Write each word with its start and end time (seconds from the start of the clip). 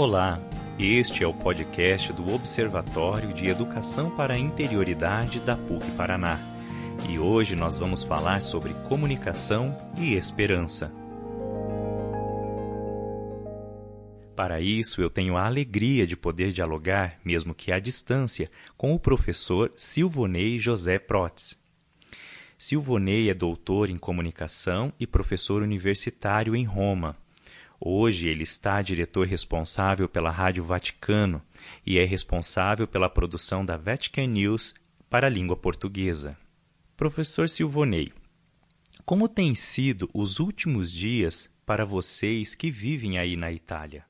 Olá, 0.00 0.40
este 0.78 1.22
é 1.22 1.26
o 1.26 1.34
podcast 1.34 2.10
do 2.14 2.32
Observatório 2.32 3.34
de 3.34 3.48
Educação 3.48 4.10
para 4.10 4.32
a 4.32 4.38
Interioridade 4.38 5.40
da 5.40 5.54
PUC 5.54 5.90
Paraná. 5.90 6.38
E 7.06 7.18
hoje 7.18 7.54
nós 7.54 7.76
vamos 7.76 8.02
falar 8.02 8.40
sobre 8.40 8.72
comunicação 8.88 9.76
e 9.98 10.14
esperança. 10.14 10.90
Para 14.34 14.58
isso, 14.58 15.02
eu 15.02 15.10
tenho 15.10 15.36
a 15.36 15.44
alegria 15.44 16.06
de 16.06 16.16
poder 16.16 16.50
dialogar, 16.50 17.20
mesmo 17.22 17.54
que 17.54 17.70
à 17.70 17.78
distância, 17.78 18.50
com 18.78 18.94
o 18.94 18.98
professor 18.98 19.70
Silvonei 19.76 20.58
José 20.58 20.98
Protz. 20.98 21.58
Silvonei 22.56 23.28
é 23.28 23.34
doutor 23.34 23.90
em 23.90 23.98
comunicação 23.98 24.94
e 24.98 25.06
professor 25.06 25.60
universitário 25.60 26.56
em 26.56 26.64
Roma. 26.64 27.18
Hoje 27.82 28.28
ele 28.28 28.42
está 28.42 28.82
diretor 28.82 29.26
responsável 29.26 30.06
pela 30.06 30.30
Rádio 30.30 30.62
Vaticano 30.62 31.42
e 31.86 31.98
é 31.98 32.04
responsável 32.04 32.86
pela 32.86 33.08
produção 33.08 33.64
da 33.64 33.78
Vatican 33.78 34.26
News 34.26 34.74
para 35.08 35.28
a 35.28 35.30
língua 35.30 35.56
portuguesa. 35.56 36.36
Professor 36.94 37.48
Silvonei, 37.48 38.12
como 39.06 39.26
têm 39.26 39.54
sido 39.54 40.10
os 40.12 40.38
últimos 40.38 40.92
dias 40.92 41.48
para 41.64 41.86
vocês 41.86 42.54
que 42.54 42.70
vivem 42.70 43.18
aí 43.18 43.34
na 43.34 43.50
Itália? 43.50 44.04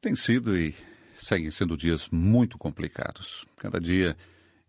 Tem 0.00 0.16
sido 0.16 0.56
e 0.56 0.74
seguem 1.14 1.50
sendo 1.50 1.76
dias 1.76 2.08
muito 2.08 2.56
complicados. 2.56 3.44
Cada 3.58 3.78
dia 3.78 4.16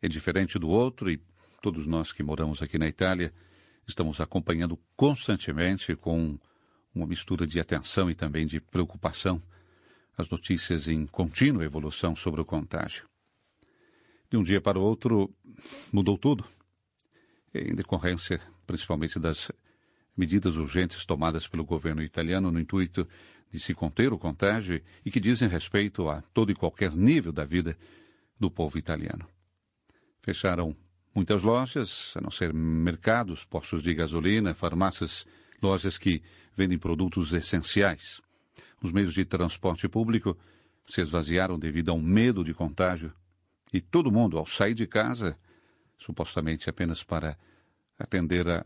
é 0.02 0.10
diferente 0.10 0.60
do 0.60 0.68
outro 0.68 1.10
e 1.10 1.18
todos 1.62 1.88
nós 1.88 2.12
que 2.12 2.24
moramos 2.24 2.62
aqui 2.62 2.78
na 2.78 2.90
Itália 2.90 3.34
estamos 3.88 4.20
acompanhando 4.20 4.78
constantemente 4.98 5.96
com 5.96 6.38
uma 6.94 7.08
mistura 7.08 7.48
de 7.48 7.60
atenção 7.60 8.10
e 8.10 8.16
também 8.16 8.46
de 8.46 8.60
preocupação, 8.60 9.42
as 10.18 10.30
notícias 10.30 10.88
em 10.88 11.06
contínua 11.06 11.64
evolução 11.64 12.16
sobre 12.16 12.42
o 12.42 12.46
contágio. 12.46 13.10
De 14.30 14.38
um 14.38 14.44
dia 14.44 14.62
para 14.62 14.80
o 14.80 14.82
outro, 14.82 15.34
mudou 15.92 16.18
tudo, 16.18 16.46
em 17.54 17.76
decorrência 17.76 18.40
principalmente 18.66 19.20
das 19.20 19.52
medidas 20.16 20.56
urgentes 20.56 21.06
tomadas 21.06 21.48
pelo 21.48 21.66
governo 21.66 22.02
italiano 22.02 22.52
no 22.52 22.60
intuito 22.60 23.08
de 23.52 23.60
se 23.60 23.74
conter 23.74 24.14
o 24.14 24.18
contágio 24.18 24.82
e 25.06 25.12
que 25.12 25.20
dizem 25.20 25.48
respeito 25.48 26.08
a 26.10 26.22
todo 26.34 26.52
e 26.52 26.56
qualquer 26.56 26.96
nível 26.96 27.32
da 27.32 27.44
vida 27.44 27.78
do 28.40 28.50
povo 28.50 28.78
italiano. 28.78 29.28
Fecharam 30.22 30.76
muitas 31.14 31.42
lojas, 31.42 32.14
a 32.16 32.22
não 32.22 32.32
ser 32.32 32.54
mercados, 32.54 33.44
postos 33.44 33.84
de 33.84 33.94
gasolina, 33.94 34.54
farmácias 34.54 35.28
lojas 35.62 35.98
que 35.98 36.22
vendem 36.56 36.78
produtos 36.78 37.32
essenciais. 37.34 38.22
Os 38.82 38.92
meios 38.92 39.14
de 39.14 39.26
transporte 39.26 39.88
público 39.88 40.38
se 40.86 41.02
esvaziaram 41.02 41.58
devido 41.58 41.90
ao 41.90 42.00
medo 42.00 42.44
de 42.44 42.54
contágio 42.54 43.14
e 43.72 43.80
todo 43.80 44.12
mundo, 44.12 44.38
ao 44.38 44.46
sair 44.46 44.74
de 44.74 44.86
casa, 44.86 45.38
supostamente 45.98 46.70
apenas 46.70 47.04
para 47.04 47.38
atender 47.98 48.48
a, 48.50 48.66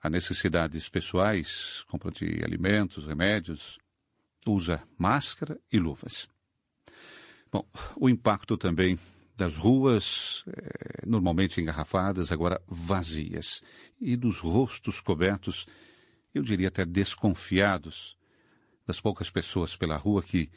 a 0.00 0.08
necessidades 0.08 0.88
pessoais, 0.88 1.84
compra 1.88 2.10
de 2.10 2.42
alimentos, 2.44 3.06
remédios, 3.06 3.78
usa 4.46 4.82
máscara 4.96 5.58
e 5.70 5.78
luvas. 5.78 6.28
Bom, 7.50 7.66
o 7.96 8.08
impacto 8.08 8.56
também 8.56 8.98
das 9.36 9.56
ruas, 9.56 10.44
eh, 10.48 11.06
normalmente 11.06 11.60
engarrafadas, 11.60 12.32
agora 12.32 12.60
vazias, 12.66 13.62
e 14.00 14.16
dos 14.16 14.38
rostos 14.38 15.00
cobertos 15.00 15.66
eu 16.38 16.42
diria 16.42 16.68
até 16.68 16.84
desconfiados 16.84 18.16
das 18.86 19.00
poucas 19.00 19.28
pessoas 19.30 19.76
pela 19.76 19.96
rua 19.96 20.22
que 20.22 20.48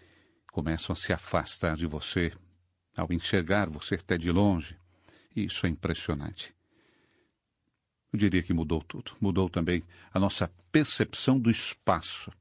começam 0.51 0.93
a 0.93 0.95
se 0.95 1.11
afastar 1.11 1.75
de 1.75 1.85
você 1.85 2.31
ao 2.95 3.11
enxergar 3.11 3.69
você 3.69 3.95
até 3.95 4.17
de 4.17 4.31
longe. 4.31 4.77
E 5.35 5.45
isso 5.45 5.65
é 5.65 5.69
impressionante. 5.69 6.53
Eu 8.13 8.19
diria 8.19 8.43
que 8.43 8.53
mudou 8.53 8.81
tudo. 8.83 9.13
Mudou 9.19 9.49
também 9.49 9.81
a 10.13 10.19
nossa 10.19 10.51
percepção 10.71 11.39
do 11.39 11.49
espaço. 11.49 12.31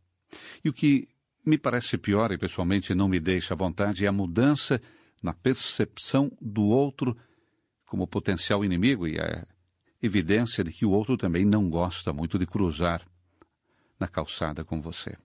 E 0.65 0.69
o 0.69 0.73
que 0.73 1.09
me 1.45 1.57
parece 1.57 1.97
pior 1.97 2.31
e 2.33 2.39
pessoalmente 2.39 2.95
não 2.95 3.09
me 3.09 3.19
deixa 3.19 3.55
à 3.55 3.57
vontade 3.57 4.05
é 4.05 4.09
a 4.09 4.13
mudança 4.13 4.81
na 5.23 5.33
percepção 5.33 6.31
do 6.41 6.65
outro 6.65 7.17
como 7.87 8.07
potencial 8.07 8.65
inimigo 8.65 9.09
e 9.09 9.19
a 9.19 9.47
evidência 10.03 10.63
de 10.63 10.73
que 10.73 10.85
o 10.85 10.91
outro 10.91 11.17
também 11.17 11.45
não 11.45 11.69
gosta 11.69 12.13
muito 12.13 12.39
de 12.39 12.47
cruzar 12.47 13.10
na 14.01 14.09
calçada 14.09 14.65
com 14.65 14.81
você. 14.81 15.17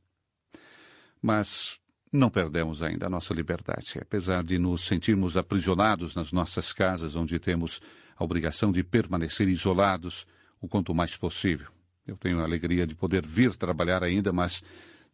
Mas 1.21 1.79
não 2.11 2.29
perdemos 2.29 2.83
ainda 2.83 3.07
a 3.07 3.09
nossa 3.09 3.33
liberdade, 3.33 3.97
apesar 4.01 4.43
de 4.43 4.59
nos 4.59 4.85
sentirmos 4.85 5.37
aprisionados 5.37 6.15
nas 6.15 6.31
nossas 6.31 6.71
casas, 6.71 7.15
onde 7.15 7.39
temos 7.39 7.81
a 8.15 8.23
obrigação 8.23 8.71
de 8.71 8.83
permanecer 8.83 9.47
isolados 9.47 10.27
o 10.61 10.67
quanto 10.67 10.93
mais 10.93 11.17
possível. 11.17 11.67
Eu 12.05 12.15
tenho 12.15 12.39
a 12.39 12.43
alegria 12.43 12.85
de 12.85 12.95
poder 12.95 13.25
vir 13.25 13.55
trabalhar 13.55 14.03
ainda, 14.03 14.31
mas 14.31 14.63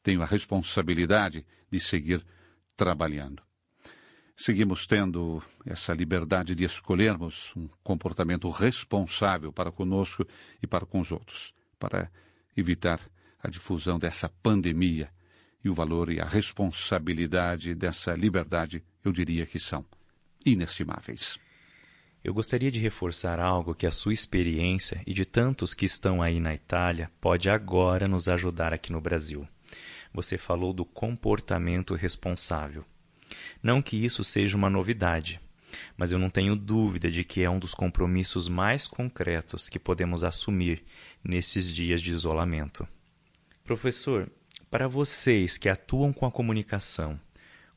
tenho 0.03 0.21
a 0.21 0.25
responsabilidade 0.25 1.45
de 1.69 1.79
seguir 1.79 2.25
trabalhando. 2.75 3.41
Seguimos 4.35 4.88
tendo 4.88 5.41
essa 5.66 5.94
liberdade 5.94 6.55
de 6.55 6.63
escolhermos 6.63 7.53
um 7.55 7.69
comportamento 7.83 8.50
responsável 8.50 9.53
para 9.53 9.71
conosco 9.71 10.25
e 10.61 10.67
para 10.67 10.85
com 10.85 11.00
os 11.00 11.11
outros, 11.11 11.53
para 11.77 12.11
evitar 12.57 13.00
a 13.44 13.50
difusão 13.50 13.97
dessa 13.97 14.29
pandemia 14.29 15.09
e 15.63 15.69
o 15.69 15.74
valor 15.74 16.12
e 16.12 16.19
a 16.19 16.25
responsabilidade 16.25 17.75
dessa 17.75 18.13
liberdade, 18.13 18.84
eu 19.03 19.12
diria 19.12 19.46
que 19.46 19.59
são 19.59 19.85
inestimáveis. 20.46 21.40
Eu 22.24 22.34
gostaria 22.34 22.69
de 22.69 22.80
reforçar 22.80 23.40
algo 23.40 23.74
que 23.74 23.88
a 23.88 23.91
sua 23.91 24.13
experiência 24.13 25.01
e 25.07 25.13
de 25.13 25.25
tantos 25.25 25.74
que 25.74 25.85
estão 25.85 26.22
aí 26.22 26.40
na 26.40 26.53
Itália 26.53 27.09
pode 27.19 27.50
agora 27.50 28.07
nos 28.07 28.28
ajudar 28.28 28.74
aqui 28.74 28.91
no 28.91 29.01
Brasil. 29.01 29.47
Você 30.13 30.38
falou 30.38 30.72
do 30.72 30.85
comportamento 30.85 31.96
responsável. 31.96 32.85
Não 33.63 33.81
que 33.81 34.03
isso 34.03 34.24
seja 34.24 34.57
uma 34.57 34.69
novidade, 34.69 35.40
mas 35.97 36.12
eu 36.12 36.19
não 36.19 36.30
tenho 36.30 36.56
dúvida 36.56 37.09
de 37.09 37.24
que 37.24 37.41
é 37.41 37.50
um 37.50 37.57
dos 37.57 37.74
compromissos 37.74 38.47
mais 38.47 38.88
concretos 38.88 39.69
que 39.69 39.80
podemos 39.80 40.24
assumir 40.24 40.84
nesses 41.24 41.74
dias 41.74 42.01
de 42.01 42.12
isolamento. 42.12 42.88
Professor, 43.63 44.29
para 44.69 44.88
vocês 44.88 45.57
que 45.57 45.69
atuam 45.69 46.11
com 46.11 46.25
a 46.25 46.31
comunicação, 46.31 47.19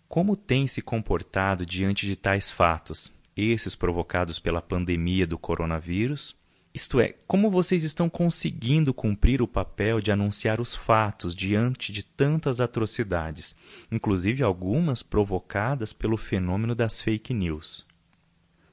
como 0.09 0.37
tem 0.37 0.67
se 0.67 0.81
comportado 0.81 1.67
diante 1.67 2.07
de 2.07 2.17
tais 2.17 2.51
fatos, 2.51 3.13
esses 3.37 3.75
provocados 3.75 4.39
pela 4.39 4.63
pandemia 4.63 5.27
do 5.27 5.39
coronavírus? 5.39 6.37
Isto 6.73 7.01
é, 7.01 7.15
como 7.27 7.51
vocês 7.51 7.85
estão 7.85 8.09
conseguindo 8.09 8.93
cumprir 8.93 9.41
o 9.41 9.47
papel 9.47 10.01
de 10.01 10.11
anunciar 10.11 10.61
os 10.61 10.75
fatos 10.75 11.35
diante 11.35 11.93
de 11.93 12.05
tantas 12.05 12.61
atrocidades, 12.61 13.55
inclusive 13.93 14.43
algumas 14.43 15.03
provocadas 15.03 15.93
pelo 15.93 16.17
fenômeno 16.17 16.75
das 16.75 17.01
fake 17.01 17.33
news? 17.33 17.87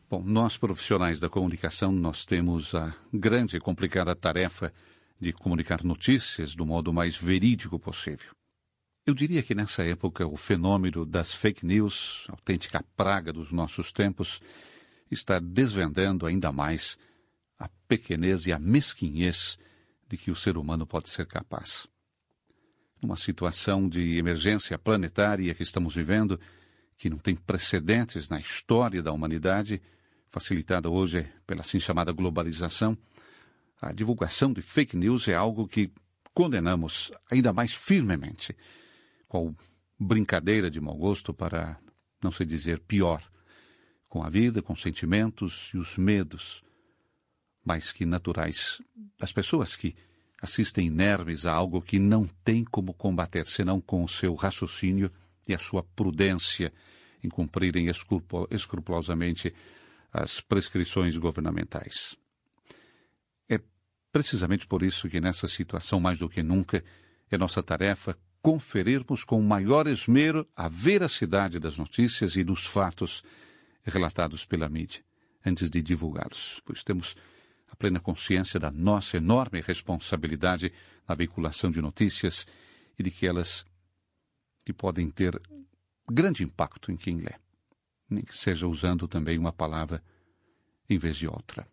Bom, 0.09 0.23
nós 0.25 0.57
profissionais 0.57 1.19
da 1.19 1.29
comunicação, 1.29 1.91
nós 1.91 2.25
temos 2.25 2.73
a 2.73 2.93
grande 3.13 3.57
e 3.57 3.59
complicada 3.59 4.15
tarefa 4.15 4.73
de 5.21 5.31
comunicar 5.31 5.83
notícias 5.83 6.55
do 6.55 6.65
modo 6.65 6.91
mais 6.91 7.15
verídico 7.15 7.77
possível. 7.77 8.31
Eu 9.05 9.13
diria 9.13 9.43
que 9.43 9.53
nessa 9.53 9.83
época 9.83 10.25
o 10.25 10.35
fenômeno 10.35 11.05
das 11.05 11.35
fake 11.35 11.63
news, 11.63 12.25
autêntica 12.27 12.83
praga 12.97 13.31
dos 13.31 13.51
nossos 13.51 13.91
tempos, 13.91 14.41
está 15.11 15.39
desvendando 15.39 16.25
ainda 16.25 16.51
mais 16.51 16.97
a 17.59 17.69
pequenez 17.87 18.47
e 18.47 18.51
a 18.51 18.57
mesquinhez 18.57 19.59
de 20.07 20.17
que 20.17 20.31
o 20.31 20.35
ser 20.35 20.57
humano 20.57 20.87
pode 20.87 21.09
ser 21.09 21.27
capaz. 21.27 21.87
Numa 22.99 23.15
situação 23.15 23.87
de 23.87 24.17
emergência 24.17 24.77
planetária 24.77 25.53
que 25.53 25.63
estamos 25.63 25.93
vivendo, 25.93 26.39
que 26.97 27.09
não 27.09 27.17
tem 27.17 27.35
precedentes 27.35 28.27
na 28.27 28.39
história 28.39 29.01
da 29.03 29.11
humanidade, 29.11 29.81
facilitada 30.31 30.89
hoje 30.89 31.27
pela 31.45 31.61
assim 31.61 31.79
chamada 31.79 32.11
globalização, 32.11 32.97
a 33.81 33.91
divulgação 33.91 34.53
de 34.53 34.61
fake 34.61 34.95
news 34.95 35.27
é 35.27 35.33
algo 35.33 35.67
que 35.67 35.91
condenamos 36.33 37.11
ainda 37.31 37.51
mais 37.51 37.73
firmemente, 37.73 38.55
qual 39.27 39.55
brincadeira 39.99 40.69
de 40.69 40.79
mau 40.79 40.95
gosto 40.95 41.33
para 41.33 41.79
não 42.23 42.31
se 42.31 42.45
dizer 42.45 42.79
pior, 42.81 43.23
com 44.07 44.23
a 44.23 44.29
vida, 44.29 44.61
com 44.61 44.73
os 44.73 44.81
sentimentos 44.81 45.71
e 45.73 45.77
os 45.77 45.97
medos 45.97 46.63
mais 47.65 47.91
que 47.91 48.05
naturais 48.05 48.81
das 49.17 49.31
pessoas 49.31 49.75
que 49.75 49.95
assistem 50.41 50.87
inermes 50.87 51.45
a 51.45 51.53
algo 51.53 51.81
que 51.81 51.97
não 51.99 52.27
tem 52.43 52.63
como 52.63 52.93
combater 52.93 53.45
senão 53.45 53.79
com 53.79 54.03
o 54.03 54.09
seu 54.09 54.35
raciocínio 54.35 55.11
e 55.47 55.53
a 55.53 55.59
sua 55.59 55.83
prudência 55.83 56.73
em 57.23 57.29
cumprirem 57.29 57.87
escrupulosamente 58.49 59.53
as 60.11 60.41
prescrições 60.41 61.15
governamentais. 61.17 62.17
Precisamente 64.11 64.67
por 64.67 64.83
isso 64.83 65.07
que 65.09 65.21
nessa 65.21 65.47
situação, 65.47 65.99
mais 65.99 66.19
do 66.19 66.29
que 66.29 66.43
nunca, 66.43 66.83
é 67.29 67.37
nossa 67.37 67.63
tarefa 67.63 68.17
conferirmos 68.41 69.23
com 69.23 69.41
maior 69.41 69.87
esmero 69.87 70.47
a 70.55 70.67
veracidade 70.67 71.59
das 71.59 71.77
notícias 71.77 72.35
e 72.35 72.43
dos 72.43 72.65
fatos 72.65 73.23
relatados 73.83 74.45
pela 74.45 74.67
mídia, 74.67 75.03
antes 75.45 75.69
de 75.69 75.81
divulgá-los, 75.81 76.61
pois 76.65 76.83
temos 76.83 77.15
a 77.69 77.75
plena 77.75 77.99
consciência 77.99 78.59
da 78.59 78.71
nossa 78.71 79.17
enorme 79.17 79.61
responsabilidade 79.61 80.73
na 81.07 81.15
veiculação 81.15 81.71
de 81.71 81.81
notícias 81.81 82.45
e 82.97 83.03
de 83.03 83.11
que 83.11 83.25
elas 83.25 83.65
que 84.65 84.73
podem 84.73 85.09
ter 85.09 85.39
grande 86.09 86.43
impacto 86.43 86.91
em 86.91 86.97
quem 86.97 87.21
lê, 87.21 87.33
nem 88.09 88.23
que 88.23 88.35
seja 88.35 88.67
usando 88.67 89.07
também 89.07 89.37
uma 89.37 89.53
palavra 89.53 90.03
em 90.89 90.97
vez 90.97 91.15
de 91.15 91.27
outra. 91.27 91.65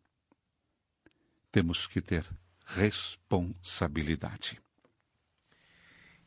Temos 1.50 1.86
que 1.86 2.02
ter 2.02 2.26
responsabilidade. 2.66 4.60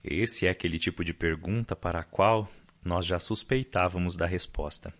Esse 0.03 0.47
é 0.47 0.49
aquele 0.49 0.79
tipo 0.79 1.03
de 1.03 1.13
pergunta 1.13 1.75
para 1.75 1.99
a 1.99 2.03
qual 2.03 2.49
nós 2.83 3.05
já 3.05 3.19
suspeitávamos 3.19 4.15
da 4.15 4.25
resposta. 4.25 4.91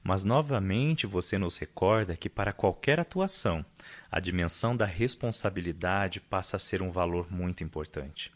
Mas 0.00 0.24
novamente 0.24 1.08
você 1.08 1.36
nos 1.36 1.58
recorda 1.58 2.16
que 2.16 2.28
para 2.28 2.52
qualquer 2.52 3.00
atuação, 3.00 3.66
a 4.08 4.20
dimensão 4.20 4.76
da 4.76 4.86
responsabilidade 4.86 6.20
passa 6.20 6.56
a 6.56 6.60
ser 6.60 6.80
um 6.80 6.92
valor 6.92 7.26
muito 7.28 7.64
importante. 7.64 8.32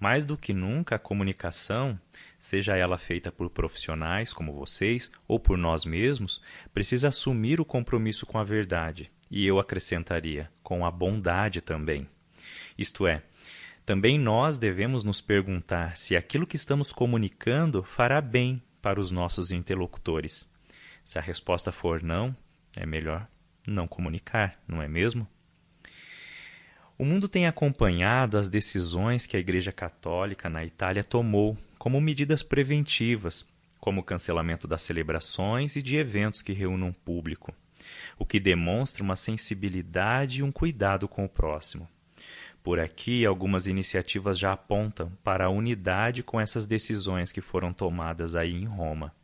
Mais 0.00 0.24
do 0.24 0.36
que 0.36 0.52
nunca, 0.52 0.96
a 0.96 0.98
comunicação, 0.98 1.96
seja 2.40 2.76
ela 2.76 2.98
feita 2.98 3.30
por 3.30 3.50
profissionais 3.50 4.32
como 4.32 4.52
vocês 4.52 5.12
ou 5.28 5.38
por 5.38 5.56
nós 5.56 5.84
mesmos, 5.84 6.42
precisa 6.74 7.06
assumir 7.06 7.60
o 7.60 7.64
compromisso 7.64 8.26
com 8.26 8.36
a 8.36 8.42
verdade, 8.42 9.12
e 9.30 9.46
eu 9.46 9.58
acrescentaria, 9.58 10.50
com 10.62 10.84
a 10.84 10.90
bondade 10.90 11.60
também. 11.60 12.08
Isto 12.76 13.06
é, 13.06 13.22
também 13.86 14.18
nós 14.18 14.58
devemos 14.58 15.04
nos 15.04 15.20
perguntar 15.20 15.96
se 15.96 16.16
aquilo 16.16 16.46
que 16.46 16.56
estamos 16.56 16.92
comunicando 16.92 17.82
fará 17.82 18.20
bem 18.20 18.62
para 18.80 19.00
os 19.00 19.10
nossos 19.10 19.50
interlocutores. 19.50 20.50
Se 21.04 21.18
a 21.18 21.22
resposta 21.22 21.70
for 21.70 22.02
não, 22.02 22.34
é 22.76 22.86
melhor 22.86 23.28
não 23.66 23.86
comunicar, 23.86 24.58
não 24.66 24.82
é 24.82 24.88
mesmo? 24.88 25.26
O 26.98 27.04
mundo 27.04 27.28
tem 27.28 27.46
acompanhado 27.46 28.36
as 28.36 28.48
decisões 28.48 29.26
que 29.26 29.36
a 29.36 29.40
Igreja 29.40 29.72
Católica 29.72 30.48
na 30.48 30.64
Itália 30.64 31.02
tomou 31.02 31.56
como 31.78 32.00
medidas 32.00 32.42
preventivas, 32.42 33.46
como 33.80 34.02
o 34.02 34.04
cancelamento 34.04 34.68
das 34.68 34.82
celebrações 34.82 35.76
e 35.76 35.82
de 35.82 35.96
eventos 35.96 36.42
que 36.42 36.52
reúnam 36.52 36.92
público, 36.92 37.54
o 38.18 38.24
que 38.26 38.40
demonstra 38.40 39.02
uma 39.02 39.16
sensibilidade 39.16 40.40
e 40.40 40.42
um 40.42 40.52
cuidado 40.52 41.08
com 41.08 41.24
o 41.24 41.28
próximo. 41.28 41.88
Por 42.62 42.78
aqui, 42.78 43.24
algumas 43.24 43.66
iniciativas 43.66 44.38
já 44.38 44.52
apontam 44.52 45.10
para 45.24 45.46
a 45.46 45.50
unidade 45.50 46.22
com 46.22 46.40
essas 46.40 46.66
decisões 46.66 47.32
que 47.32 47.40
foram 47.40 47.72
tomadas 47.72 48.34
aí 48.34 48.54
em 48.54 48.66
Roma. 48.66 49.14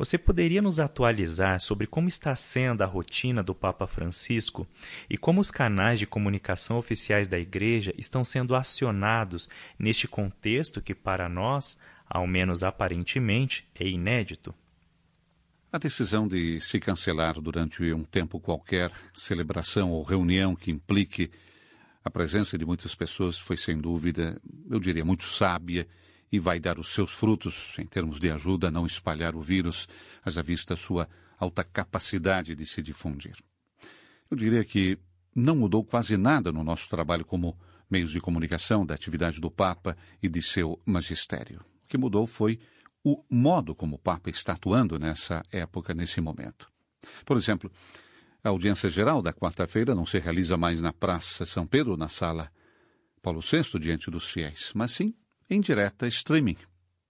Você 0.00 0.16
poderia 0.16 0.62
nos 0.62 0.80
atualizar 0.80 1.60
sobre 1.60 1.86
como 1.86 2.08
está 2.08 2.34
sendo 2.34 2.80
a 2.82 2.86
rotina 2.86 3.42
do 3.42 3.54
Papa 3.54 3.86
Francisco 3.86 4.66
e 5.10 5.18
como 5.18 5.42
os 5.42 5.50
canais 5.50 5.98
de 5.98 6.06
comunicação 6.06 6.78
oficiais 6.78 7.28
da 7.28 7.38
Igreja 7.38 7.92
estão 7.98 8.24
sendo 8.24 8.54
acionados 8.54 9.46
neste 9.78 10.08
contexto 10.08 10.80
que, 10.80 10.94
para 10.94 11.28
nós, 11.28 11.76
ao 12.08 12.26
menos 12.26 12.64
aparentemente, 12.64 13.68
é 13.74 13.86
inédito? 13.86 14.54
A 15.72 15.78
decisão 15.78 16.26
de 16.26 16.60
se 16.60 16.80
cancelar 16.80 17.40
durante 17.40 17.92
um 17.92 18.02
tempo 18.02 18.40
qualquer 18.40 18.90
celebração 19.14 19.92
ou 19.92 20.02
reunião 20.02 20.56
que 20.56 20.68
implique 20.68 21.30
a 22.04 22.10
presença 22.10 22.58
de 22.58 22.66
muitas 22.66 22.96
pessoas 22.96 23.38
foi, 23.38 23.56
sem 23.56 23.78
dúvida, 23.78 24.40
eu 24.68 24.80
diria, 24.80 25.04
muito 25.04 25.22
sábia 25.24 25.86
e 26.32 26.40
vai 26.40 26.58
dar 26.58 26.80
os 26.80 26.92
seus 26.92 27.12
frutos 27.12 27.76
em 27.78 27.86
termos 27.86 28.18
de 28.18 28.32
ajuda 28.32 28.66
a 28.66 28.70
não 28.70 28.84
espalhar 28.84 29.36
o 29.36 29.40
vírus, 29.40 29.86
haja 30.24 30.42
vista 30.42 30.74
sua 30.74 31.08
alta 31.38 31.62
capacidade 31.62 32.56
de 32.56 32.66
se 32.66 32.82
difundir. 32.82 33.36
Eu 34.28 34.36
diria 34.36 34.64
que 34.64 34.98
não 35.32 35.54
mudou 35.54 35.84
quase 35.84 36.16
nada 36.16 36.50
no 36.50 36.64
nosso 36.64 36.88
trabalho 36.88 37.24
como 37.24 37.56
meios 37.88 38.10
de 38.10 38.20
comunicação 38.20 38.84
da 38.84 38.94
atividade 38.94 39.40
do 39.40 39.50
Papa 39.50 39.96
e 40.20 40.28
de 40.28 40.42
seu 40.42 40.80
magistério. 40.84 41.60
O 41.84 41.88
que 41.88 41.96
mudou 41.96 42.26
foi 42.26 42.58
o 43.02 43.24
modo 43.30 43.74
como 43.74 43.96
o 43.96 43.98
Papa 43.98 44.30
está 44.30 44.52
atuando 44.52 44.98
nessa 44.98 45.42
época, 45.50 45.94
nesse 45.94 46.20
momento. 46.20 46.70
Por 47.24 47.36
exemplo, 47.36 47.70
a 48.42 48.48
audiência 48.50 48.88
geral 48.88 49.22
da 49.22 49.32
quarta-feira 49.32 49.94
não 49.94 50.06
se 50.06 50.18
realiza 50.18 50.56
mais 50.56 50.80
na 50.80 50.92
Praça 50.92 51.46
São 51.46 51.66
Pedro, 51.66 51.96
na 51.96 52.08
sala 52.08 52.50
Paulo 53.22 53.40
VI, 53.40 53.78
diante 53.78 54.10
dos 54.10 54.30
fiéis, 54.30 54.72
mas 54.74 54.92
sim 54.92 55.14
em 55.48 55.60
direta 55.60 56.06
streaming, 56.06 56.56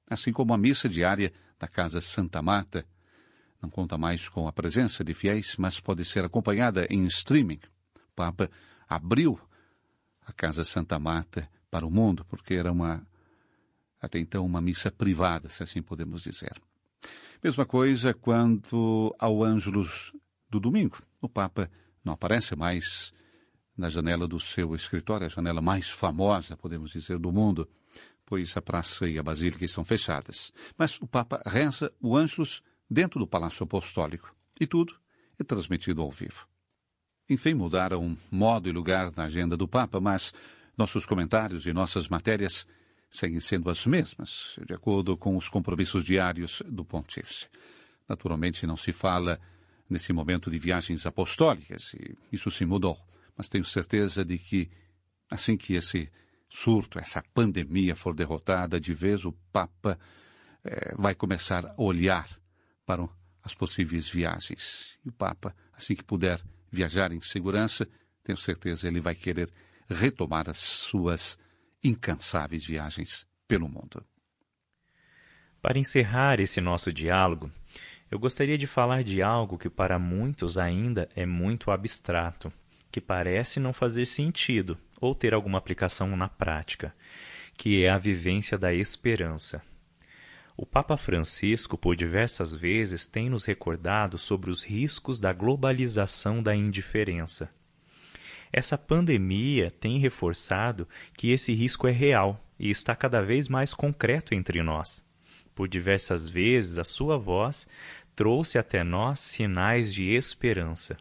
assim 0.08 0.32
como 0.32 0.54
a 0.54 0.58
missa 0.58 0.88
diária 0.88 1.32
da 1.58 1.68
Casa 1.68 2.00
Santa 2.00 2.40
Marta. 2.40 2.86
Não 3.60 3.68
conta 3.68 3.98
mais 3.98 4.28
com 4.28 4.48
a 4.48 4.52
presença 4.52 5.04
de 5.04 5.12
fiéis, 5.12 5.56
mas 5.58 5.78
pode 5.78 6.04
ser 6.04 6.24
acompanhada 6.24 6.86
em 6.88 7.04
streaming. 7.06 7.60
O 7.94 8.14
Papa 8.14 8.50
abriu 8.88 9.38
a 10.26 10.32
Casa 10.32 10.64
Santa 10.64 10.98
Marta 10.98 11.48
para 11.70 11.86
o 11.86 11.90
mundo, 11.90 12.24
porque 12.24 12.54
era 12.54 12.72
uma, 12.72 13.06
até 14.00 14.18
então, 14.18 14.44
uma 14.44 14.60
missa 14.60 14.90
privada, 14.90 15.48
se 15.48 15.62
assim 15.62 15.82
podemos 15.82 16.22
dizer. 16.22 16.60
Mesma 17.42 17.66
coisa 17.66 18.14
quanto 18.14 19.14
ao 19.18 19.42
Ângelus 19.42 20.12
do 20.48 20.60
domingo. 20.60 20.98
O 21.20 21.28
Papa 21.28 21.70
não 22.04 22.12
aparece 22.12 22.54
mais 22.56 23.12
na 23.76 23.88
janela 23.88 24.26
do 24.28 24.38
seu 24.38 24.74
escritório, 24.74 25.26
a 25.26 25.30
janela 25.30 25.60
mais 25.60 25.88
famosa, 25.88 26.56
podemos 26.56 26.90
dizer, 26.92 27.18
do 27.18 27.32
mundo 27.32 27.68
pois 28.30 28.56
a 28.56 28.62
praça 28.62 29.08
e 29.08 29.18
a 29.18 29.24
basílica 29.24 29.64
estão 29.64 29.84
fechadas. 29.84 30.52
Mas 30.78 30.96
o 31.00 31.06
Papa 31.06 31.42
reza 31.44 31.92
o 32.00 32.16
Ângelus 32.16 32.62
dentro 32.88 33.18
do 33.18 33.26
Palácio 33.26 33.64
Apostólico 33.64 34.32
e 34.60 34.68
tudo 34.68 34.94
é 35.36 35.42
transmitido 35.42 36.00
ao 36.00 36.12
vivo. 36.12 36.46
Enfim, 37.28 37.54
mudaram 37.54 38.16
modo 38.30 38.68
e 38.68 38.72
lugar 38.72 39.12
na 39.16 39.24
agenda 39.24 39.56
do 39.56 39.66
Papa, 39.66 40.00
mas 40.00 40.32
nossos 40.78 41.04
comentários 41.04 41.66
e 41.66 41.72
nossas 41.72 42.08
matérias 42.08 42.68
seguem 43.10 43.40
sendo 43.40 43.68
as 43.68 43.84
mesmas, 43.84 44.56
de 44.64 44.72
acordo 44.72 45.16
com 45.16 45.36
os 45.36 45.48
compromissos 45.48 46.04
diários 46.04 46.62
do 46.66 46.84
Pontífice. 46.84 47.48
Naturalmente, 48.08 48.66
não 48.66 48.76
se 48.76 48.92
fala 48.92 49.38
nesse 49.88 50.12
momento 50.12 50.48
de 50.48 50.58
viagens 50.58 51.04
apostólicas, 51.04 51.92
e 51.94 52.16
isso 52.30 52.50
se 52.50 52.64
mudou, 52.64 52.96
mas 53.36 53.48
tenho 53.48 53.64
certeza 53.64 54.24
de 54.24 54.38
que, 54.38 54.70
assim 55.28 55.56
que 55.56 55.74
esse 55.74 56.08
surto, 56.48 56.98
essa 56.98 57.22
pandemia 57.34 57.96
for 57.96 58.14
derrotada 58.14 58.80
de 58.80 58.92
vez, 58.92 59.24
o 59.24 59.32
Papa 59.52 59.98
é, 60.64 60.94
vai 60.96 61.14
começar 61.14 61.66
a 61.66 61.74
olhar 61.76 62.28
para 62.86 63.08
as 63.42 63.54
possíveis 63.54 64.08
viagens. 64.08 64.98
E 65.04 65.08
o 65.08 65.12
Papa, 65.12 65.54
assim 65.72 65.96
que 65.96 66.04
puder 66.04 66.40
viajar 66.70 67.10
em 67.12 67.20
segurança, 67.20 67.88
tenho 68.22 68.38
certeza 68.38 68.86
ele 68.86 69.00
vai 69.00 69.14
querer 69.14 69.50
retomar 69.88 70.48
as 70.48 70.58
suas 70.58 71.36
incansáveis 71.82 72.64
viagens 72.64 73.26
pelo 73.46 73.68
mundo. 73.68 74.04
Para 75.60 75.78
encerrar 75.78 76.40
esse 76.40 76.60
nosso 76.60 76.92
diálogo, 76.92 77.50
eu 78.10 78.18
gostaria 78.18 78.58
de 78.58 78.66
falar 78.66 79.04
de 79.04 79.22
algo 79.22 79.58
que 79.58 79.70
para 79.70 79.98
muitos 79.98 80.58
ainda 80.58 81.08
é 81.14 81.24
muito 81.26 81.70
abstrato, 81.70 82.52
que 82.90 83.00
parece 83.00 83.60
não 83.60 83.72
fazer 83.72 84.06
sentido 84.06 84.76
ou 85.00 85.14
ter 85.14 85.32
alguma 85.32 85.58
aplicação 85.58 86.16
na 86.16 86.28
prática, 86.28 86.94
que 87.56 87.84
é 87.84 87.90
a 87.90 87.98
vivência 87.98 88.58
da 88.58 88.72
esperança. 88.72 89.62
O 90.56 90.66
Papa 90.66 90.96
Francisco, 90.96 91.78
por 91.78 91.94
diversas 91.96 92.54
vezes, 92.54 93.06
tem 93.06 93.30
nos 93.30 93.44
recordado 93.44 94.18
sobre 94.18 94.50
os 94.50 94.64
riscos 94.64 95.20
da 95.20 95.32
globalização 95.32 96.42
da 96.42 96.54
indiferença. 96.54 97.48
Essa 98.52 98.76
pandemia 98.76 99.70
tem 99.70 99.98
reforçado 99.98 100.88
que 101.14 101.30
esse 101.30 101.52
risco 101.52 101.86
é 101.86 101.92
real 101.92 102.44
e 102.58 102.68
está 102.68 102.96
cada 102.96 103.22
vez 103.22 103.48
mais 103.48 103.72
concreto 103.72 104.34
entre 104.34 104.62
nós. 104.62 105.04
Por 105.54 105.68
diversas 105.68 106.28
vezes, 106.28 106.78
a 106.78 106.84
sua 106.84 107.16
voz 107.16 107.66
trouxe 108.16 108.58
até 108.58 108.82
nós 108.82 109.20
sinais 109.20 109.94
de 109.94 110.04
esperança. 110.06 110.96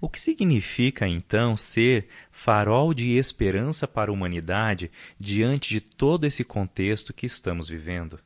O 0.00 0.08
que 0.08 0.20
significa 0.20 1.06
então 1.06 1.56
ser 1.56 2.08
farol 2.30 2.92
de 2.92 3.16
esperança 3.16 3.86
para 3.86 4.10
a 4.10 4.14
humanidade 4.14 4.90
diante 5.18 5.70
de 5.70 5.80
todo 5.80 6.24
esse 6.24 6.44
contexto 6.44 7.12
que 7.12 7.26
estamos 7.26 7.68
vivendo? 7.68 8.18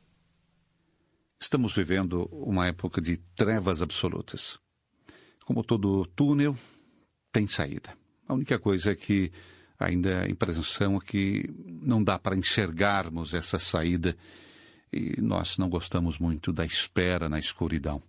Estamos 1.39 1.75
vivendo 1.75 2.27
uma 2.31 2.67
época 2.67 2.99
de 2.99 3.17
trevas 3.17 3.81
absolutas. 3.81 4.59
Como 5.45 5.63
todo 5.63 6.05
túnel, 6.07 6.57
tem 7.37 7.45
saída. 7.45 7.95
A 8.27 8.33
única 8.33 8.57
coisa 8.57 8.93
é 8.93 8.95
que 8.95 9.31
ainda 9.77 10.23
a 10.23 10.27
impressão 10.27 10.97
é 10.97 10.99
que 10.99 11.47
não 11.83 12.03
dá 12.03 12.17
para 12.17 12.35
enxergarmos 12.35 13.35
essa 13.35 13.59
saída 13.59 14.17
e 14.91 15.21
nós 15.21 15.59
não 15.59 15.69
gostamos 15.69 16.17
muito 16.17 16.51
da 16.51 16.65
espera 16.65 17.29
na 17.29 17.37
escuridão. 17.37 18.01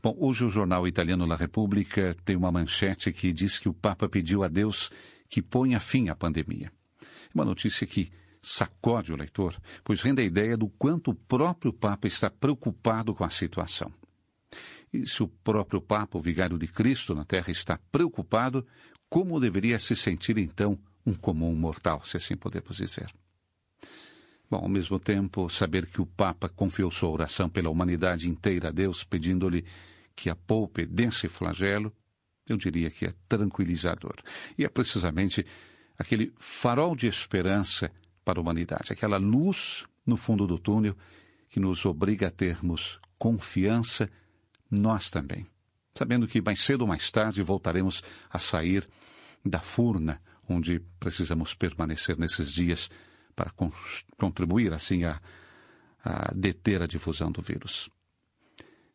Bom, 0.00 0.16
hoje 0.20 0.44
o 0.44 0.48
jornal 0.48 0.86
italiano 0.86 1.26
La 1.26 1.34
Repubblica 1.34 2.16
tem 2.24 2.36
uma 2.36 2.52
manchete 2.52 3.12
que 3.12 3.32
diz 3.32 3.58
que 3.58 3.68
o 3.68 3.74
Papa 3.74 4.08
pediu 4.08 4.44
a 4.44 4.48
Deus 4.48 4.88
que 5.28 5.42
ponha 5.42 5.80
fim 5.80 6.08
à 6.08 6.14
pandemia. 6.14 6.70
Uma 7.34 7.44
notícia 7.44 7.84
que 7.84 8.12
sacode 8.40 9.12
o 9.12 9.16
leitor, 9.16 9.60
pois 9.82 10.00
rende 10.00 10.22
a 10.22 10.24
ideia 10.24 10.56
do 10.56 10.68
quanto 10.68 11.10
o 11.10 11.14
próprio 11.14 11.72
Papa 11.72 12.06
está 12.06 12.30
preocupado 12.30 13.16
com 13.16 13.24
a 13.24 13.30
situação. 13.30 13.92
E 14.94 15.08
se 15.08 15.24
o 15.24 15.28
próprio 15.28 15.80
Papa, 15.82 16.16
o 16.16 16.20
vigário 16.20 16.56
de 16.56 16.68
Cristo 16.68 17.16
na 17.16 17.24
Terra, 17.24 17.50
está 17.50 17.76
preocupado, 17.90 18.64
como 19.08 19.40
deveria 19.40 19.76
se 19.76 19.96
sentir 19.96 20.38
então 20.38 20.78
um 21.04 21.12
comum 21.12 21.52
mortal, 21.52 22.00
se 22.04 22.16
assim 22.16 22.36
podemos 22.36 22.76
dizer? 22.76 23.12
Bom, 24.48 24.58
ao 24.58 24.68
mesmo 24.68 25.00
tempo, 25.00 25.50
saber 25.50 25.86
que 25.86 26.00
o 26.00 26.06
Papa 26.06 26.48
confiou 26.48 26.92
sua 26.92 27.08
oração 27.08 27.50
pela 27.50 27.70
humanidade 27.70 28.30
inteira 28.30 28.68
a 28.68 28.70
Deus, 28.70 29.02
pedindo-lhe 29.02 29.64
que 30.14 30.30
a 30.30 30.36
poupe 30.36 30.86
desse 30.86 31.28
flagelo, 31.28 31.92
eu 32.48 32.56
diria 32.56 32.88
que 32.88 33.04
é 33.04 33.12
tranquilizador. 33.28 34.14
E 34.56 34.64
é 34.64 34.68
precisamente 34.68 35.44
aquele 35.98 36.32
farol 36.38 36.94
de 36.94 37.08
esperança 37.08 37.90
para 38.24 38.38
a 38.38 38.42
humanidade, 38.42 38.92
aquela 38.92 39.16
luz 39.16 39.84
no 40.06 40.16
fundo 40.16 40.46
do 40.46 40.56
túnel 40.56 40.96
que 41.48 41.58
nos 41.58 41.84
obriga 41.84 42.28
a 42.28 42.30
termos 42.30 43.00
confiança, 43.18 44.08
nós 44.74 45.10
também, 45.10 45.46
sabendo 45.94 46.26
que 46.26 46.40
mais 46.40 46.60
cedo 46.60 46.82
ou 46.82 46.88
mais 46.88 47.10
tarde 47.10 47.42
voltaremos 47.42 48.02
a 48.30 48.38
sair 48.38 48.88
da 49.44 49.60
furna 49.60 50.20
onde 50.48 50.80
precisamos 51.00 51.54
permanecer 51.54 52.18
nesses 52.18 52.52
dias 52.52 52.90
para 53.34 53.50
contribuir 54.16 54.72
assim 54.72 55.04
a, 55.04 55.20
a 56.04 56.32
deter 56.34 56.82
a 56.82 56.86
difusão 56.86 57.30
do 57.30 57.42
vírus. 57.42 57.90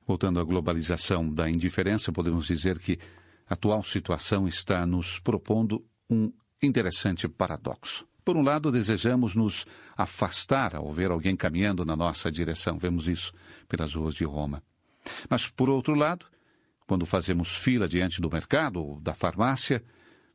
Voltando 0.05 0.39
à 0.39 0.43
globalização 0.43 1.31
da 1.31 1.49
indiferença, 1.49 2.11
podemos 2.11 2.47
dizer 2.47 2.79
que 2.79 2.97
a 3.47 3.53
atual 3.53 3.83
situação 3.83 4.47
está 4.47 4.85
nos 4.85 5.19
propondo 5.19 5.85
um 6.09 6.31
interessante 6.61 7.27
paradoxo. 7.27 8.07
Por 8.23 8.37
um 8.37 8.41
lado, 8.41 8.71
desejamos 8.71 9.35
nos 9.35 9.65
afastar 9.97 10.75
ao 10.75 10.91
ver 10.91 11.09
alguém 11.09 11.35
caminhando 11.35 11.83
na 11.83 11.95
nossa 11.95 12.31
direção. 12.31 12.77
Vemos 12.77 13.07
isso 13.07 13.33
pelas 13.67 13.93
ruas 13.93 14.13
de 14.13 14.23
Roma. 14.23 14.61
Mas, 15.29 15.47
por 15.47 15.69
outro 15.69 15.93
lado, 15.93 16.25
quando 16.87 17.05
fazemos 17.05 17.55
fila 17.55 17.87
diante 17.87 18.21
do 18.21 18.29
mercado 18.29 18.83
ou 18.83 18.99
da 18.99 19.13
farmácia, 19.13 19.83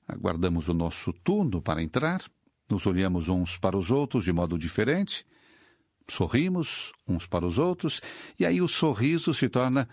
aguardamos 0.07 0.69
o 0.69 0.75
nosso 0.75 1.13
turno 1.13 1.61
para 1.61 1.83
entrar, 1.83 2.23
nos 2.71 2.87
olhamos 2.87 3.29
uns 3.29 3.59
para 3.59 3.77
os 3.77 3.91
outros 3.91 4.25
de 4.25 4.33
modo 4.33 4.59
diferente, 4.59 5.27
sorrimos 6.09 6.93
uns 7.09 7.27
para 7.27 7.47
os 7.47 7.59
outros, 7.59 8.01
e 8.39 8.45
aí 8.45 8.61
o 8.61 8.69
sorriso 8.69 9.33
se 9.35 9.49
torna, 9.49 9.89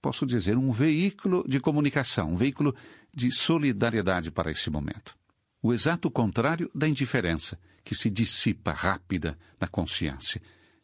posso 0.00 0.26
dizer, 0.26 0.56
um 0.56 0.72
veículo 0.72 1.44
de 1.46 1.60
comunicação, 1.60 2.32
um 2.32 2.36
veículo 2.36 2.74
de 3.14 3.30
solidariedade 3.30 4.30
para 4.30 4.50
esse 4.50 4.70
momento. 4.70 5.16
O 5.62 5.72
exato 5.72 6.10
contrário 6.10 6.70
da 6.74 6.88
indiferença, 6.88 7.58
que 7.84 7.94
se 7.94 8.10
dissipa 8.10 8.72
rápida 8.72 9.38
na 9.60 9.66
consciência 9.66 10.40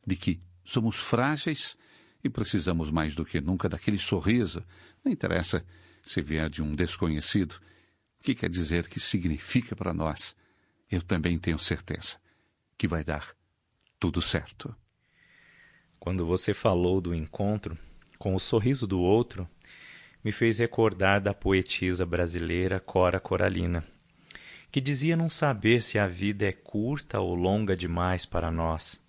de 0.06 0.16
que 0.16 0.40
somos 0.64 0.96
frágeis 0.96 1.76
e 2.26 2.30
precisamos 2.30 2.90
mais 2.90 3.14
do 3.14 3.24
que 3.24 3.40
nunca 3.40 3.68
daquele 3.68 3.98
sorriso. 3.98 4.62
Não 5.04 5.10
interessa 5.10 5.64
se 6.02 6.20
vier 6.20 6.50
de 6.50 6.62
um 6.62 6.74
desconhecido. 6.74 7.54
O 8.20 8.22
que 8.22 8.34
quer 8.34 8.50
dizer 8.50 8.86
que 8.88 9.00
significa 9.00 9.74
para 9.74 9.94
nós 9.94 10.36
eu 10.90 11.02
também 11.02 11.38
tenho 11.38 11.58
certeza 11.58 12.18
que 12.78 12.86
vai 12.86 13.02
dar 13.02 13.34
tudo 13.98 14.22
certo. 14.22 14.74
Quando 15.98 16.24
você 16.26 16.54
falou 16.54 17.00
do 17.00 17.14
encontro 17.14 17.76
com 18.18 18.34
o 18.34 18.40
sorriso 18.40 18.86
do 18.86 19.00
outro, 19.00 19.48
me 20.22 20.30
fez 20.30 20.58
recordar 20.58 21.20
da 21.20 21.34
poetisa 21.34 22.06
brasileira 22.06 22.78
Cora 22.78 23.18
Coralina, 23.18 23.84
que 24.70 24.80
dizia 24.80 25.16
não 25.16 25.28
saber 25.28 25.82
se 25.82 25.98
a 25.98 26.06
vida 26.06 26.46
é 26.46 26.52
curta 26.52 27.20
ou 27.20 27.34
longa 27.34 27.76
demais 27.76 28.24
para 28.26 28.50
nós. 28.50 29.00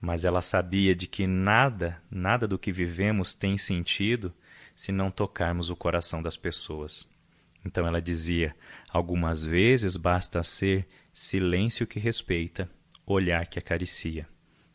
Mas 0.00 0.24
ela 0.24 0.42
sabia 0.42 0.94
de 0.94 1.06
que 1.06 1.26
nada, 1.26 2.00
nada 2.10 2.46
do 2.46 2.58
que 2.58 2.70
vivemos 2.70 3.34
tem 3.34 3.56
sentido 3.56 4.32
se 4.74 4.92
não 4.92 5.10
tocarmos 5.10 5.70
o 5.70 5.76
coração 5.76 6.20
das 6.20 6.36
pessoas. 6.36 7.08
Então 7.64 7.86
ela 7.86 8.00
dizia: 8.00 8.54
algumas 8.90 9.44
vezes 9.44 9.96
basta 9.96 10.42
ser 10.42 10.86
silêncio 11.12 11.86
que 11.86 11.98
respeita, 11.98 12.70
olhar 13.06 13.46
que 13.46 13.58
acaricia. 13.58 14.28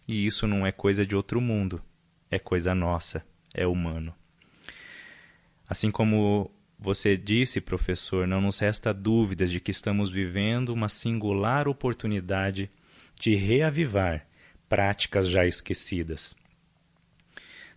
E 0.08 0.25
isso 0.25 0.48
não 0.48 0.66
é 0.66 0.72
coisa 0.72 1.06
de 1.06 1.16
outro 1.16 1.40
mundo, 1.40 1.82
é 2.30 2.40
coisa 2.40 2.74
nossa, 2.74 3.24
é 3.54 3.66
humano. 3.66 4.13
Assim 5.70 5.92
como 5.92 6.51
você 6.78 7.16
disse, 7.16 7.62
professor, 7.62 8.28
não 8.28 8.42
nos 8.42 8.60
resta 8.60 8.92
dúvidas 8.92 9.51
de 9.51 9.60
que 9.60 9.70
estamos 9.70 10.12
vivendo 10.12 10.70
uma 10.70 10.90
singular 10.90 11.68
oportunidade 11.68 12.70
de 13.18 13.36
reavivar 13.36 14.25
práticas 14.72 15.28
já 15.28 15.46
esquecidas. 15.46 16.34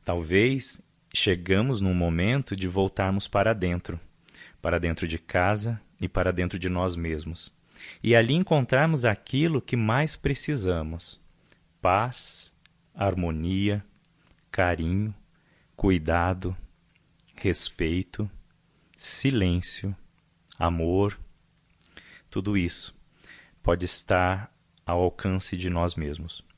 Talvez 0.04 0.80
chegamos 1.12 1.80
num 1.80 1.92
momento 1.92 2.54
de 2.54 2.68
voltarmos 2.68 3.26
para 3.26 3.52
dentro 3.52 3.98
para 4.62 4.78
dentro 4.78 5.08
de 5.08 5.18
casa 5.18 5.80
e 6.00 6.08
para 6.08 6.32
dentro 6.32 6.56
de 6.56 6.68
nós 6.68 6.94
mesmos. 6.94 7.52
E 8.00 8.14
ali 8.14 8.34
encontrarmos 8.34 9.04
aquilo 9.04 9.60
que 9.60 9.74
mais 9.74 10.14
precisamos: 10.14 11.20
paz, 11.82 12.54
harmonia, 12.94 13.84
carinho, 14.52 15.12
cuidado, 15.74 16.56
respeito, 17.34 18.30
silêncio, 18.96 19.96
amor. 20.56 21.18
Tudo 22.30 22.56
isso 22.56 22.94
pode 23.64 23.84
estar 23.84 24.54
ao 24.86 25.02
alcance 25.02 25.56
de 25.56 25.68
nós 25.68 25.96
mesmos. 25.96 26.53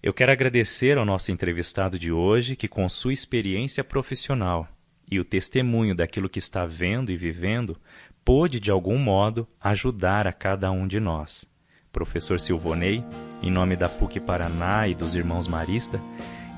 Eu 0.00 0.14
quero 0.14 0.30
agradecer 0.30 0.96
ao 0.96 1.04
nosso 1.04 1.32
entrevistado 1.32 1.98
de 1.98 2.12
hoje 2.12 2.54
que, 2.54 2.68
com 2.68 2.88
sua 2.88 3.12
experiência 3.12 3.82
profissional, 3.82 4.68
e 5.10 5.18
o 5.18 5.24
testemunho 5.24 5.94
daquilo 5.94 6.28
que 6.28 6.38
está 6.38 6.64
vendo 6.66 7.10
e 7.10 7.16
vivendo 7.16 7.76
pôde, 8.24 8.60
de 8.60 8.70
algum 8.70 8.96
modo, 8.96 9.48
ajudar 9.60 10.28
a 10.28 10.32
cada 10.32 10.70
um 10.70 10.86
de 10.86 11.00
nós. 11.00 11.44
Professor 11.90 12.38
Silvonei, 12.38 13.02
em 13.42 13.50
nome 13.50 13.74
da 13.74 13.88
PUC 13.88 14.20
Paraná 14.20 14.86
e 14.86 14.94
dos 14.94 15.16
irmãos 15.16 15.48
Marista, 15.48 16.00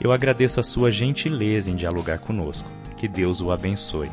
eu 0.01 0.13
agradeço 0.13 0.61
a 0.61 0.63
sua 0.63 0.91
gentileza 0.91 1.71
em 1.71 1.77
dialogar 1.77 2.19
conosco. 2.19 2.71
Que 2.99 3.09
Deus 3.09 3.41
o 3.41 3.51
abençoe. 3.51 4.11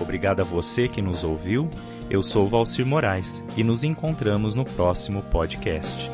Obrigado 0.00 0.40
a 0.40 0.44
você 0.44 0.88
que 0.88 1.00
nos 1.00 1.22
ouviu. 1.22 1.70
Eu 2.10 2.22
sou 2.22 2.48
Valcir 2.48 2.84
Moraes 2.84 3.44
e 3.56 3.62
nos 3.62 3.84
encontramos 3.84 4.56
no 4.56 4.64
próximo 4.64 5.22
podcast. 5.22 6.10